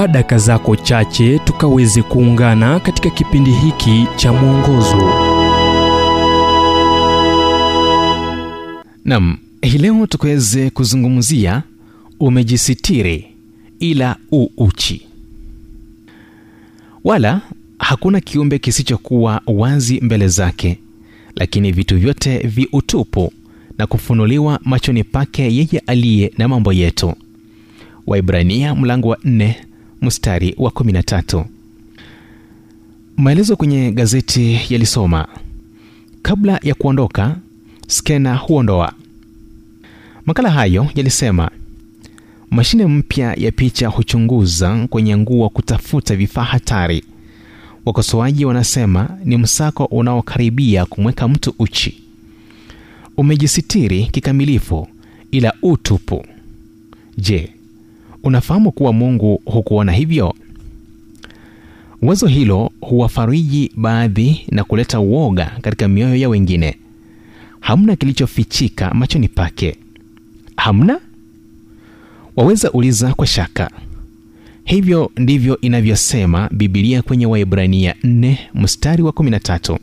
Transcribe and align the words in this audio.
chukua 0.00 0.12
daka 0.12 0.38
zako 0.38 0.76
chache 0.76 1.38
tukaweze 1.38 2.02
kuungana 2.02 2.80
katika 2.80 3.10
kipindi 3.10 3.50
hiki 3.50 4.06
cha 4.16 4.32
mwongozo. 4.32 5.12
Nam 9.04 9.36
hii 9.62 9.78
leo 9.78 10.06
tukaweze 10.06 10.70
kuzungumzia 10.70 11.62
umejisitiri 12.20 13.26
ila 13.80 14.16
u 14.32 14.48
uchi 14.56 15.06
wala 17.04 17.40
hakuna 17.78 18.20
kiumbe 18.20 18.58
kisichokuwa 18.58 19.40
wazi 19.46 20.00
mbele 20.00 20.28
zake 20.28 20.78
lakini 21.36 21.72
vitu 21.72 21.98
vyote 21.98 22.38
vi 22.38 22.68
utupu 22.72 23.32
na 23.78 23.86
kufunuliwa 23.86 24.60
machoni 24.64 25.04
pake 25.04 25.42
yeye 25.42 25.82
aliye 25.86 26.32
na 26.38 26.48
mambo 26.48 26.72
yetu. 26.72 27.14
Waibrania 28.06 28.74
mlango 28.74 29.08
wa 29.08 29.16
4 29.16 29.54
mstari 30.02 30.54
wa 30.58 30.70
13 30.70 31.44
maelezo 33.16 33.56
kwenye 33.56 33.92
gazeti 33.92 34.60
yalisoma 34.70 35.28
kabla 36.22 36.60
ya 36.62 36.74
kuondoka 36.74 37.36
skena 37.86 38.36
huondoa. 38.36 38.92
Makala 40.26 40.50
hayo 40.50 40.86
yalisema 40.94 41.50
mashine 42.50 42.86
mpya 42.86 43.34
ya 43.34 43.52
picha 43.52 43.88
huchunguza 43.88 44.86
kwenye 44.90 45.16
nguo 45.16 45.48
kutafuta 45.48 46.16
vifaa 46.16 46.42
hatari. 46.44 47.04
Wakosoaji 47.86 48.44
wanasema 48.44 49.18
ni 49.24 49.36
msako 49.36 49.84
unaokaribia 49.84 50.86
kumweka 50.86 51.28
mtu 51.28 51.54
uchi. 51.58 52.02
Umejisitiri 53.16 54.06
kikamilifu 54.06 54.88
ila 55.30 55.52
utupu. 55.62 56.26
Je 57.18 57.52
unafahamu 58.22 58.72
kuwa 58.72 58.92
mungu 58.92 59.42
hukuona 59.44 59.92
hivyo? 59.92 60.34
Wazo 62.02 62.26
hilo 62.26 62.70
huwafariji 62.80 63.72
baadhi 63.76 64.46
na 64.50 64.64
kuleta 64.64 65.00
uoga 65.00 65.52
katika 65.62 65.88
mioyo 65.88 66.16
ya 66.16 66.28
wengine. 66.28 66.76
Hamna 67.60 67.96
kilichofichika 67.96 68.94
machoni 68.94 69.28
pake. 69.28 69.76
Hamna? 70.56 71.00
Waweza 72.36 72.72
uliza 72.72 73.14
kwa 73.14 73.26
shaka. 73.26 73.70
Hivyo 74.64 75.10
ndivyo 75.16 75.60
inavyosema 75.60 76.48
bibilia 76.52 77.02
kwenye 77.02 77.26
waibrania 77.26 77.94
4 78.04 78.36
mstari 78.54 79.02
wa 79.02 79.12
13 79.12 79.78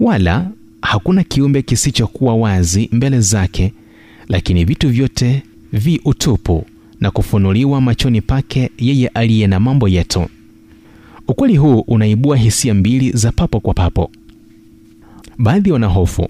wala 0.00 0.50
hakuna 0.82 1.24
kiumbe 1.24 1.62
kisichokuwa 1.62 2.34
wazi 2.34 2.88
mbele 2.92 3.20
zake 3.20 3.72
lakini 4.28 4.64
vitu 4.64 4.88
vyote 4.88 5.42
vi 5.72 6.00
utupu 6.04 6.66
na 7.00 7.10
kufunuliwa 7.10 7.80
machoni 7.80 8.20
pake 8.20 8.70
yeye 8.78 9.08
aliye 9.08 9.46
na 9.46 9.60
mambo 9.60 9.88
yetu. 9.88 10.26
Ukweli 11.28 11.56
huu 11.56 11.80
unaibua 11.80 12.36
hisia 12.36 12.74
mbili 12.74 13.10
za 13.12 13.32
papo 13.32 13.60
kwa 13.60 13.74
papo. 13.74 14.10
Baadhi 15.38 15.72
wana 15.72 15.86
hofu. 15.86 16.28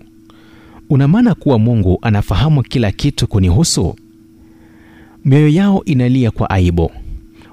Una 0.90 1.08
maana 1.08 1.34
kuwa 1.34 1.58
mungu 1.58 1.98
anafahamu 2.02 2.62
kila 2.62 2.92
kitu 2.92 3.26
kunihusu? 3.26 3.96
Mioyo 5.24 5.48
yao 5.48 5.84
inalia 5.84 6.30
kwa 6.30 6.50
aibu 6.50 6.90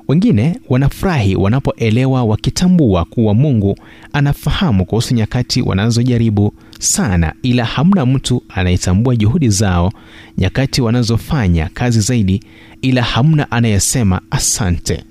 wengine 0.08 0.59
wanafurahi 0.70 1.36
wanapoelewa 1.36 2.23
wakitambua 2.23 3.06
kuwa 3.06 3.34
mungu 3.34 3.78
anafahamu 4.14 4.86
kuhusu 4.86 5.14
nyakati 5.16 5.62
wanazojaribu 5.62 6.53
sana 6.80 7.34
ila 7.44 7.66
hamna 7.66 8.06
mtu 8.06 8.44
anayetambua 8.50 9.16
juhudi 9.16 9.50
zao 9.50 9.94
nyakati 10.38 10.81
wanazofanya 10.81 11.70
kazi 11.73 12.00
zaidi 12.02 12.44
ila 12.81 13.02
hamna 13.03 13.52
anayesema 13.52 14.22
asante. 14.31 15.03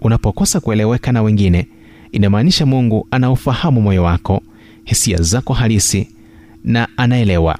Unapokosa 0.00 0.60
kueleweka 0.60 1.12
na 1.12 1.22
wengine 1.22 1.66
inamaanisha 2.12 2.66
mungu 2.66 3.06
anaofahamu 3.10 3.80
moyo 3.82 4.02
wako 4.02 4.42
hisia 4.84 5.16
zako 5.22 5.52
halisi 5.52 6.08
na 6.64 6.88
anaelewa. 6.96 7.58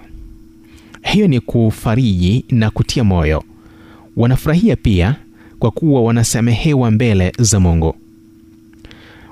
Hiyo 1.03 1.29
ni 1.29 1.41
kufariji 1.41 2.45
na 2.51 2.71
kutia 2.71 3.05
moyo. 3.05 3.45
Wanafurahia 4.17 4.77
pia 4.77 5.17
kwa 5.63 5.71
kuwa 5.71 6.03
wanasamehewa 6.03 6.91
mbele 6.91 7.33
za 7.39 7.61
mungu. 7.61 7.95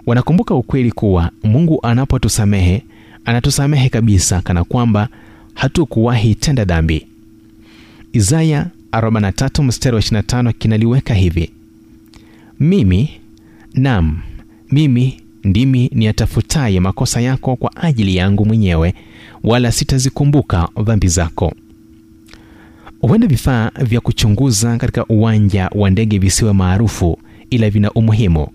Wanakumbuka 0.06 0.54
ukweli 0.54 0.92
kuwa 0.92 1.30
mungu 1.44 1.78
anapotusamehe 1.82 2.82
anatusamehe 3.24 3.88
kabisa 3.88 4.40
kana 4.42 4.64
kwamba 4.64 5.08
hatukuwahi 5.54 6.34
tenda 6.34 6.64
dhambi. 6.64 7.06
Isaya 8.12 8.66
43 8.92 9.62
mstari 9.62 9.96
wa 9.96 10.02
25 10.02 10.52
kinaliweka 10.52 11.14
hivi 11.14 11.50
mimi 12.60 13.10
nam 13.74 14.18
mimi 14.70 15.20
ndimi 15.44 15.90
niyatafutaye 15.94 16.80
makosa 16.80 17.20
yako 17.20 17.56
kwa 17.56 17.76
ajili 17.76 18.16
yangu 18.16 18.46
mwenyewe 18.46 18.94
wala 19.44 19.72
sitazikumbuka 19.72 20.68
dhambi 20.84 21.08
zako 21.08 21.52
huenda 23.00 23.26
vifaa 23.26 23.70
vya 23.80 24.00
kuchunguza 24.00 24.76
katika 24.76 25.06
uwanja 25.06 25.70
wa 25.74 25.90
ndege 25.90 26.18
visiwe 26.18 26.52
maarufu 26.52 27.18
ila 27.50 27.70
vina 27.70 27.90
umuhimu. 27.92 28.48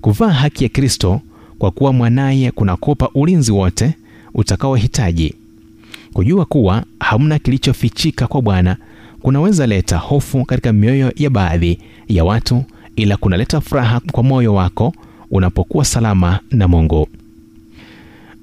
Kuvaa 0.00 0.28
haki 0.28 0.64
ya 0.64 0.70
kristo 0.70 1.20
kwa 1.58 1.70
kuwa 1.70 1.92
mwanaye 1.92 2.50
kunakopa 2.50 3.08
ulinzi 3.14 3.52
wote 3.52 3.94
utakaohitaji. 4.34 5.34
Kujua 6.12 6.44
kuwa 6.44 6.84
hamna 7.00 7.38
kilichofichika 7.38 8.26
kwa 8.26 8.42
bwana 8.42 8.76
kunaweza 9.22 9.66
leta 9.66 9.96
hofu 9.96 10.44
katika 10.44 10.72
mioyo 10.72 11.12
ya 11.16 11.30
baadhi 11.30 11.78
ya 12.08 12.24
watu 12.24 12.64
ila 12.96 13.16
kunaleta 13.16 13.60
furaha 13.60 14.00
kwa 14.12 14.22
moyo 14.22 14.54
wako 14.54 14.94
unapokuwa 15.30 15.84
salama 15.84 16.38
na 16.50 16.68
mungu. 16.68 17.08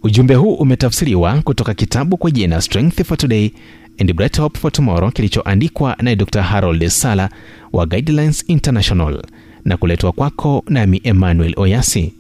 Ujumbe 0.04 0.36
huu 0.36 0.54
umetafsiriwa 0.54 1.42
kutoka 1.42 1.74
kitabu 1.74 2.18
kwa 2.18 2.32
jina 2.32 2.62
strength 2.62 3.04
for 3.04 3.18
today 3.18 3.52
and 4.00 4.14
bright 4.14 4.38
hope 4.40 4.60
for 4.60 4.72
tomorrow 4.72 5.12
kilichoandikwa 5.12 5.96
naye 6.02 6.16
dr. 6.16 6.42
Harold 6.42 6.88
sala 6.88 7.30
wa 7.74 7.86
guidelines 7.86 8.44
international 8.48 9.22
na 9.66 9.78
kuletwa 9.78 10.12
kwako 10.12 10.64
nami 10.70 11.02
emmanuel 11.04 11.54
oyasi. 11.58 12.14